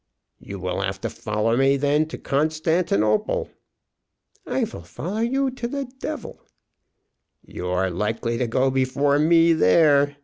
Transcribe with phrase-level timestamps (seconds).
[0.39, 3.51] "You will have to follow me to Constantinople,
[4.45, 6.41] then." "I vill follow you to the devil."
[7.45, 10.17] "You are likely to go before me there.